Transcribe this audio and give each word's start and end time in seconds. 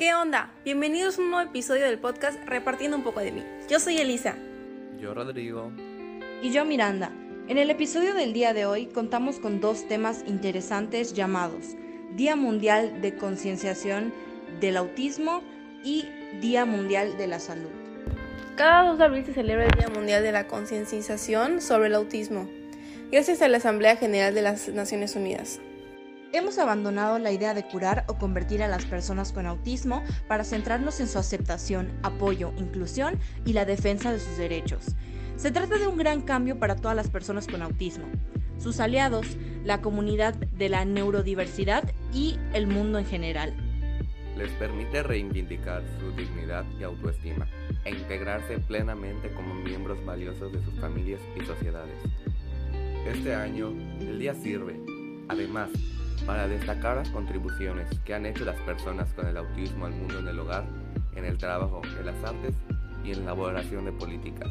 ¿Qué 0.00 0.14
onda? 0.14 0.50
Bienvenidos 0.64 1.18
a 1.18 1.20
un 1.20 1.30
nuevo 1.30 1.50
episodio 1.50 1.84
del 1.84 1.98
podcast 1.98 2.42
Repartiendo 2.46 2.96
un 2.96 3.02
poco 3.02 3.20
de 3.20 3.32
mí. 3.32 3.44
Yo 3.68 3.78
soy 3.78 3.98
Elisa. 3.98 4.34
Yo 4.98 5.12
Rodrigo. 5.12 5.70
Y 6.40 6.52
yo 6.52 6.64
Miranda. 6.64 7.12
En 7.48 7.58
el 7.58 7.68
episodio 7.68 8.14
del 8.14 8.32
día 8.32 8.54
de 8.54 8.64
hoy 8.64 8.86
contamos 8.86 9.38
con 9.38 9.60
dos 9.60 9.86
temas 9.88 10.24
interesantes 10.26 11.12
llamados 11.12 11.76
Día 12.16 12.34
Mundial 12.34 13.02
de 13.02 13.14
Concienciación 13.14 14.14
del 14.58 14.78
Autismo 14.78 15.42
y 15.84 16.06
Día 16.40 16.64
Mundial 16.64 17.18
de 17.18 17.26
la 17.26 17.38
Salud. 17.38 17.68
Cada 18.56 18.88
2 18.88 18.96
de 18.96 19.04
abril 19.04 19.26
se 19.26 19.34
celebra 19.34 19.66
el 19.66 19.78
Día 19.78 19.90
Mundial 19.90 20.22
de 20.22 20.32
la 20.32 20.46
Concienciación 20.46 21.60
sobre 21.60 21.88
el 21.88 21.94
Autismo, 21.94 22.48
gracias 23.12 23.42
a 23.42 23.48
la 23.48 23.58
Asamblea 23.58 23.96
General 23.96 24.34
de 24.34 24.40
las 24.40 24.66
Naciones 24.70 25.14
Unidas. 25.14 25.60
Hemos 26.32 26.58
abandonado 26.58 27.18
la 27.18 27.32
idea 27.32 27.54
de 27.54 27.64
curar 27.64 28.04
o 28.06 28.16
convertir 28.16 28.62
a 28.62 28.68
las 28.68 28.84
personas 28.84 29.32
con 29.32 29.46
autismo 29.46 30.04
para 30.28 30.44
centrarnos 30.44 31.00
en 31.00 31.08
su 31.08 31.18
aceptación, 31.18 31.90
apoyo, 32.04 32.52
inclusión 32.56 33.18
y 33.44 33.52
la 33.52 33.64
defensa 33.64 34.12
de 34.12 34.20
sus 34.20 34.36
derechos. 34.36 34.94
Se 35.34 35.50
trata 35.50 35.76
de 35.76 35.88
un 35.88 35.96
gran 35.96 36.22
cambio 36.22 36.60
para 36.60 36.76
todas 36.76 36.96
las 36.96 37.10
personas 37.10 37.48
con 37.48 37.62
autismo, 37.62 38.04
sus 38.58 38.78
aliados, 38.78 39.26
la 39.64 39.80
comunidad 39.80 40.34
de 40.34 40.68
la 40.68 40.84
neurodiversidad 40.84 41.92
y 42.14 42.38
el 42.52 42.68
mundo 42.68 43.00
en 43.00 43.06
general. 43.06 43.52
Les 44.36 44.52
permite 44.52 45.02
reivindicar 45.02 45.82
su 45.98 46.12
dignidad 46.12 46.64
y 46.78 46.84
autoestima 46.84 47.48
e 47.84 47.90
integrarse 47.90 48.58
plenamente 48.60 49.32
como 49.32 49.52
miembros 49.54 50.04
valiosos 50.04 50.52
de 50.52 50.62
sus 50.62 50.78
familias 50.78 51.20
y 51.36 51.44
sociedades. 51.44 51.96
Este 53.04 53.34
año, 53.34 53.70
el 53.98 54.20
día 54.20 54.34
sirve, 54.34 54.78
además, 55.28 55.70
para 56.26 56.48
destacar 56.48 56.96
las 56.96 57.08
contribuciones 57.08 57.86
que 58.04 58.14
han 58.14 58.26
hecho 58.26 58.44
las 58.44 58.56
personas 58.62 59.12
con 59.14 59.26
el 59.26 59.36
autismo 59.36 59.86
al 59.86 59.92
mundo 59.92 60.18
en 60.18 60.28
el 60.28 60.38
hogar, 60.38 60.64
en 61.16 61.24
el 61.24 61.38
trabajo, 61.38 61.82
en 61.98 62.06
las 62.06 62.16
artes 62.24 62.54
y 63.04 63.12
en 63.12 63.18
la 63.18 63.32
elaboración 63.32 63.84
de 63.84 63.92
políticas. 63.92 64.48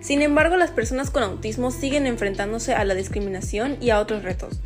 Sin 0.00 0.22
embargo, 0.22 0.56
las 0.56 0.70
personas 0.70 1.10
con 1.10 1.22
autismo 1.22 1.70
siguen 1.70 2.06
enfrentándose 2.06 2.74
a 2.74 2.84
la 2.84 2.94
discriminación 2.94 3.76
y 3.80 3.90
a 3.90 4.00
otros 4.00 4.22
retos. 4.22 4.60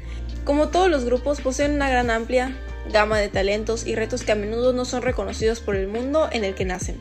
Como 0.45 0.69
todos 0.69 0.91
los 0.91 1.05
grupos, 1.05 1.41
poseen 1.41 1.75
una 1.75 1.89
gran 1.89 2.11
amplia 2.11 2.57
gama 2.93 3.19
de 3.19 3.29
talentos 3.29 3.87
y 3.87 3.95
retos 3.95 4.23
que 4.23 4.33
a 4.33 4.37
menudo 4.37 4.73
no 4.73 4.85
son 4.85 5.03
reconocidos 5.03 5.61
por 5.61 5.77
el 5.77 5.89
mundo 5.89 6.29
en 6.33 6.45
el 6.45 6.55
que 6.55 6.65
nacen. 6.65 7.01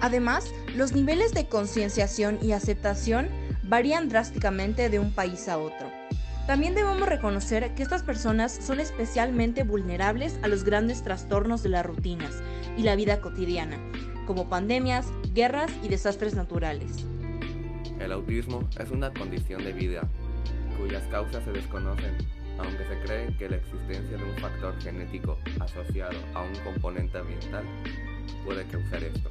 Además, 0.00 0.52
los 0.76 0.92
niveles 0.92 1.32
de 1.32 1.46
concienciación 1.46 2.38
y 2.42 2.52
aceptación 2.52 3.28
varían 3.62 4.08
drásticamente 4.08 4.90
de 4.90 4.98
un 4.98 5.12
país 5.12 5.48
a 5.48 5.58
otro. 5.58 5.83
También 6.46 6.74
debemos 6.74 7.08
reconocer 7.08 7.74
que 7.74 7.82
estas 7.82 8.02
personas 8.02 8.52
son 8.52 8.78
especialmente 8.78 9.62
vulnerables 9.62 10.38
a 10.42 10.48
los 10.48 10.62
grandes 10.62 11.02
trastornos 11.02 11.62
de 11.62 11.70
las 11.70 11.86
rutinas 11.86 12.42
y 12.76 12.82
la 12.82 12.96
vida 12.96 13.22
cotidiana, 13.22 13.78
como 14.26 14.50
pandemias, 14.50 15.06
guerras 15.32 15.72
y 15.82 15.88
desastres 15.88 16.34
naturales. 16.34 17.06
El 17.98 18.12
autismo 18.12 18.68
es 18.78 18.90
una 18.90 19.10
condición 19.14 19.64
de 19.64 19.72
vida 19.72 20.02
cuyas 20.78 21.02
causas 21.04 21.42
se 21.44 21.52
desconocen, 21.52 22.14
aunque 22.58 22.84
se 22.88 23.00
cree 23.00 23.36
que 23.38 23.48
la 23.48 23.56
existencia 23.56 24.18
de 24.18 24.24
un 24.24 24.36
factor 24.36 24.78
genético 24.82 25.38
asociado 25.60 26.18
a 26.34 26.42
un 26.42 26.54
componente 26.56 27.16
ambiental 27.16 27.64
puede 28.44 28.64
causar 28.66 29.02
esto. 29.02 29.30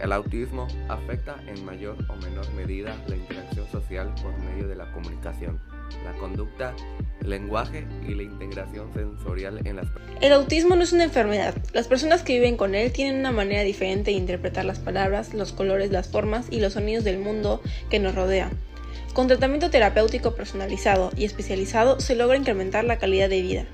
El 0.00 0.10
autismo 0.12 0.66
afecta 0.88 1.36
en 1.46 1.64
mayor 1.66 1.98
o 2.08 2.16
menor 2.16 2.50
medida 2.54 2.96
la 3.08 3.16
interacción 3.16 3.68
social 3.70 4.14
por 4.22 4.36
medio 4.38 4.66
de 4.66 4.74
la 4.74 4.90
comunicación, 4.92 5.60
la 6.04 6.12
conducta, 6.18 6.74
el 7.20 7.30
lenguaje 7.30 7.86
y 8.06 8.14
la 8.14 8.22
integración 8.22 8.92
sensorial 8.92 9.60
en 9.66 9.76
las 9.76 9.86
personas. 9.90 10.22
El 10.22 10.32
autismo 10.32 10.76
no 10.76 10.82
es 10.82 10.92
una 10.92 11.04
enfermedad. 11.04 11.54
Las 11.72 11.88
personas 11.88 12.22
que 12.22 12.34
viven 12.34 12.56
con 12.56 12.74
él 12.74 12.92
tienen 12.92 13.20
una 13.20 13.32
manera 13.32 13.62
diferente 13.62 14.10
de 14.10 14.16
interpretar 14.16 14.64
las 14.64 14.78
palabras, 14.78 15.34
los 15.34 15.52
colores, 15.52 15.90
las 15.90 16.08
formas 16.08 16.46
y 16.50 16.60
los 16.60 16.74
sonidos 16.74 17.04
del 17.04 17.18
mundo 17.18 17.60
que 17.90 17.98
nos 17.98 18.14
rodea. 18.14 18.50
Con 19.12 19.28
tratamiento 19.28 19.70
terapéutico 19.70 20.34
personalizado 20.34 21.12
y 21.16 21.24
especializado 21.24 22.00
se 22.00 22.16
logra 22.16 22.36
incrementar 22.36 22.84
la 22.84 22.98
calidad 22.98 23.28
de 23.28 23.42
vida. 23.42 23.66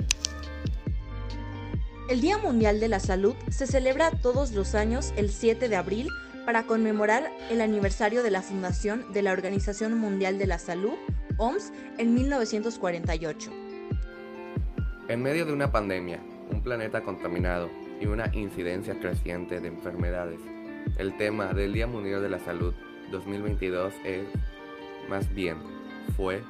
El 2.10 2.20
Día 2.20 2.38
Mundial 2.38 2.80
de 2.80 2.88
la 2.88 2.98
Salud 2.98 3.34
se 3.50 3.66
celebra 3.66 4.10
todos 4.10 4.50
los 4.50 4.74
años 4.74 5.14
el 5.16 5.30
7 5.30 5.68
de 5.68 5.76
abril 5.76 6.08
para 6.44 6.64
conmemorar 6.64 7.30
el 7.50 7.60
aniversario 7.60 8.24
de 8.24 8.32
la 8.32 8.42
fundación 8.42 9.12
de 9.12 9.22
la 9.22 9.30
Organización 9.30 9.96
Mundial 9.96 10.36
de 10.36 10.48
la 10.48 10.58
Salud, 10.58 10.94
OMS, 11.40 11.72
en 11.98 12.14
1948. 12.14 13.50
En 15.08 15.22
medio 15.22 15.46
de 15.46 15.52
una 15.52 15.72
pandemia, 15.72 16.20
un 16.52 16.62
planeta 16.62 17.02
contaminado 17.02 17.68
y 18.00 18.06
una 18.06 18.30
incidencia 18.34 18.98
creciente 19.00 19.60
de 19.60 19.68
enfermedades, 19.68 20.38
el 20.98 21.16
tema 21.16 21.52
del 21.52 21.72
Día 21.72 21.86
Mundial 21.86 22.22
de 22.22 22.28
la 22.28 22.38
Salud 22.38 22.74
2022 23.10 23.94
es, 24.04 24.26
más 25.08 25.34
bien, 25.34 25.56
fue, 26.16 26.42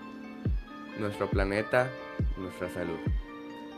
nuestro 0.99 1.31
planeta, 1.31 1.89
nuestra 2.37 2.69
salud 2.71 2.99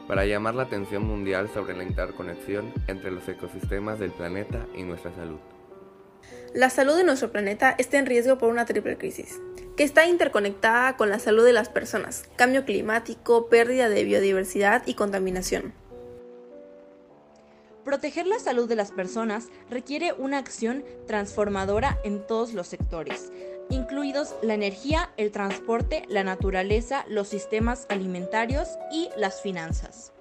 para 0.09 0.27
llamar 0.27 0.55
la 0.55 0.65
atención 0.65 1.07
mundial 1.07 1.49
sobre 1.53 1.77
la 1.77 1.85
interconexión 1.85 2.73
entre 2.87 3.11
los 3.11 3.29
ecosistemas 3.29 3.99
del 3.99 4.11
planeta 4.11 4.67
y 4.75 4.83
nuestra 4.83 5.15
salud. 5.15 5.39
La 6.55 6.71
salud 6.71 6.97
de 6.97 7.05
nuestro 7.05 7.33
planeta 7.33 7.75
está 7.79 7.99
en 7.99 8.07
riesgo 8.07 8.39
por 8.39 8.51
una 8.51 8.67
triple 8.67 8.99
crisis, 8.99 9.41
está 9.83 10.07
interconectada 10.07 10.97
con 10.97 11.11
la 11.11 11.19
salud 11.19 11.45
de 11.45 11.53
las 11.53 11.69
personas, 11.69 12.25
cambio 12.37 12.65
climático, 12.65 13.49
pérdida 13.49 13.89
de 13.89 14.05
biodiversidad 14.05 14.83
y 14.87 14.95
contaminación. 14.95 15.73
Proteger 17.85 18.27
la 18.27 18.39
salud 18.39 18.69
de 18.69 18.77
las 18.77 18.93
personas 18.93 19.49
requiere 19.69 20.13
una 20.13 20.39
acción 20.39 20.85
transformadora 21.07 21.99
en 22.05 22.25
todos 22.27 22.53
los 22.53 22.69
sectores, 22.69 23.33
incluidos 23.71 24.37
la 24.43 24.55
energía, 24.55 25.11
el 25.17 25.33
transporte, 25.33 26.05
la 26.09 26.23
naturaleza, 26.23 27.05
los 27.09 27.29
sistemas 27.29 27.87
alimentarios 27.89 28.69
y 28.93 29.09
las 29.17 29.43
finanzas. 29.43 30.13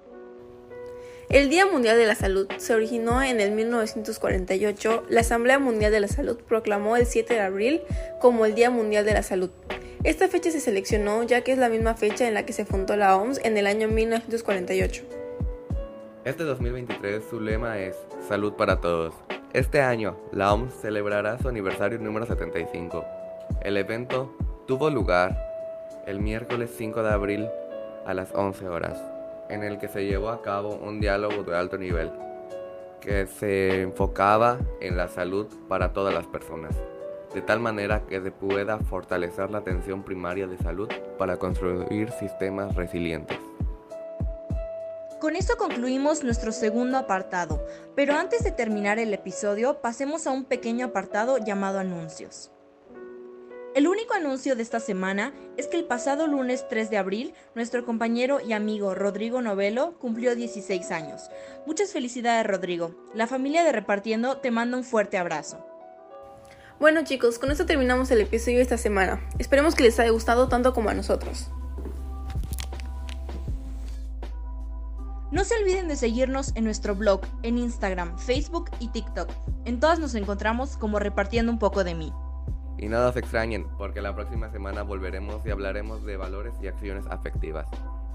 El 1.32 1.48
Día 1.48 1.64
Mundial 1.64 1.96
de 1.96 2.04
la 2.04 2.14
Salud 2.14 2.46
se 2.58 2.74
originó 2.74 3.22
en 3.22 3.40
el 3.40 3.52
1948. 3.52 5.04
La 5.08 5.22
Asamblea 5.22 5.58
Mundial 5.58 5.90
de 5.90 6.00
la 6.00 6.08
Salud 6.08 6.36
proclamó 6.46 6.94
el 6.98 7.06
7 7.06 7.32
de 7.32 7.40
abril 7.40 7.80
como 8.20 8.44
el 8.44 8.54
Día 8.54 8.68
Mundial 8.68 9.06
de 9.06 9.14
la 9.14 9.22
Salud. 9.22 9.48
Esta 10.04 10.28
fecha 10.28 10.50
se 10.50 10.60
seleccionó 10.60 11.22
ya 11.22 11.40
que 11.40 11.52
es 11.52 11.58
la 11.58 11.70
misma 11.70 11.94
fecha 11.94 12.28
en 12.28 12.34
la 12.34 12.44
que 12.44 12.52
se 12.52 12.66
fundó 12.66 12.96
la 12.96 13.16
OMS 13.16 13.40
en 13.44 13.56
el 13.56 13.66
año 13.66 13.88
1948. 13.88 15.04
Este 16.26 16.44
2023 16.44 17.24
su 17.30 17.40
lema 17.40 17.78
es 17.78 17.96
Salud 18.28 18.52
para 18.52 18.82
Todos. 18.82 19.14
Este 19.54 19.80
año, 19.80 20.18
la 20.32 20.52
OMS 20.52 20.74
celebrará 20.82 21.38
su 21.38 21.48
aniversario 21.48 21.98
número 21.98 22.26
75. 22.26 23.06
El 23.62 23.78
evento 23.78 24.36
tuvo 24.66 24.90
lugar 24.90 25.34
el 26.06 26.20
miércoles 26.20 26.72
5 26.76 27.02
de 27.02 27.10
abril 27.10 27.48
a 28.04 28.12
las 28.12 28.34
11 28.34 28.68
horas, 28.68 29.02
en 29.52 29.62
el 29.62 29.78
que 29.78 29.88
se 29.88 30.04
llevó 30.04 30.30
a 30.30 30.42
cabo 30.42 30.76
un 30.76 31.00
diálogo 31.00 31.42
de 31.42 31.56
alto 31.56 31.76
nivel 31.78 32.10
que 33.02 33.26
se 33.26 33.82
enfocaba 33.82 34.58
en 34.80 34.96
la 34.96 35.08
salud 35.08 35.46
para 35.68 35.92
todas 35.92 36.14
las 36.14 36.26
personas, 36.26 36.74
de 37.34 37.42
tal 37.42 37.58
manera 37.58 38.06
que 38.06 38.20
se 38.20 38.30
pueda 38.30 38.78
fortalecer 38.78 39.50
la 39.50 39.58
atención 39.58 40.04
primaria 40.04 40.46
de 40.46 40.56
salud 40.56 40.88
para 41.18 41.36
construir 41.36 42.10
sistemas 42.12 42.74
resilientes. 42.76 43.38
Con 45.20 45.36
esto 45.36 45.56
concluimos 45.56 46.24
nuestro 46.24 46.52
segundo 46.52 46.96
apartado, 46.96 47.64
pero 47.94 48.14
antes 48.14 48.44
de 48.44 48.52
terminar 48.52 48.98
el 48.98 49.12
episodio 49.12 49.80
pasemos 49.80 50.26
a 50.26 50.30
un 50.30 50.44
pequeño 50.44 50.86
apartado 50.86 51.38
llamado 51.38 51.78
anuncios. 51.78 52.50
El 53.74 53.88
único 53.88 54.12
anuncio 54.12 54.54
de 54.54 54.62
esta 54.62 54.80
semana 54.80 55.32
es 55.56 55.66
que 55.66 55.78
el 55.78 55.84
pasado 55.84 56.26
lunes 56.26 56.66
3 56.68 56.90
de 56.90 56.98
abril, 56.98 57.32
nuestro 57.54 57.86
compañero 57.86 58.38
y 58.38 58.52
amigo 58.52 58.94
Rodrigo 58.94 59.40
Novelo 59.40 59.98
cumplió 59.98 60.36
16 60.36 60.90
años. 60.90 61.30
Muchas 61.66 61.90
felicidades 61.90 62.46
Rodrigo. 62.46 62.94
La 63.14 63.26
familia 63.26 63.64
de 63.64 63.72
Repartiendo 63.72 64.36
te 64.36 64.50
manda 64.50 64.76
un 64.76 64.84
fuerte 64.84 65.16
abrazo. 65.16 65.64
Bueno 66.80 67.02
chicos, 67.04 67.38
con 67.38 67.50
esto 67.50 67.64
terminamos 67.64 68.10
el 68.10 68.20
episodio 68.20 68.58
de 68.58 68.64
esta 68.64 68.76
semana. 68.76 69.26
Esperemos 69.38 69.74
que 69.74 69.84
les 69.84 69.98
haya 69.98 70.10
gustado 70.10 70.48
tanto 70.48 70.74
como 70.74 70.90
a 70.90 70.94
nosotros. 70.94 71.48
No 75.30 75.44
se 75.44 75.54
olviden 75.56 75.88
de 75.88 75.96
seguirnos 75.96 76.52
en 76.56 76.64
nuestro 76.64 76.94
blog, 76.94 77.22
en 77.42 77.56
Instagram, 77.56 78.18
Facebook 78.18 78.70
y 78.80 78.88
TikTok. 78.88 79.30
En 79.64 79.80
todas 79.80 79.98
nos 79.98 80.14
encontramos 80.14 80.76
como 80.76 80.98
repartiendo 80.98 81.50
un 81.50 81.58
poco 81.58 81.84
de 81.84 81.94
mí. 81.94 82.12
Y 82.82 82.88
nada 82.88 83.12
se 83.12 83.20
extrañen, 83.20 83.68
porque 83.78 84.02
la 84.02 84.12
próxima 84.12 84.50
semana 84.50 84.82
volveremos 84.82 85.46
y 85.46 85.50
hablaremos 85.52 86.04
de 86.04 86.16
valores 86.16 86.52
y 86.60 86.66
acciones 86.66 87.06
afectivas 87.06 87.68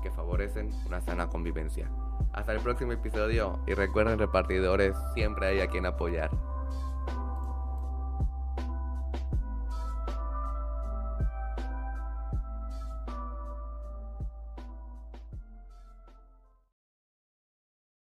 que 0.03 0.11
favorecen 0.11 0.71
una 0.85 0.99
sana 0.99 1.29
convivencia. 1.29 1.89
Hasta 2.33 2.51
el 2.51 2.59
próximo 2.59 2.91
episodio 2.91 3.61
y 3.65 3.75
recuerden 3.75 4.19
repartidores, 4.19 4.93
siempre 5.13 5.47
hay 5.47 5.61
a 5.61 5.67
quien 5.67 5.85
apoyar. 5.85 6.31